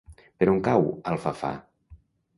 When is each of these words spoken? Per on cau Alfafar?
Per 0.43 0.47
on 0.53 0.57
cau 0.69 0.89
Alfafar? 1.13 1.55